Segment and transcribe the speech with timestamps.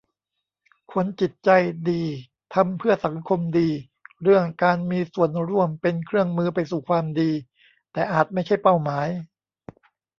[0.93, 1.49] คนจิตใจ
[1.89, 2.03] ดี
[2.53, 3.69] ทำเพื่อสังคมดี
[4.23, 7.31] เรื่องการมีส่วมร่วมเป็นเครื่องมือไปสู่ความดี
[7.93, 9.07] แต่อาจไม่ใช่เป้าหมาย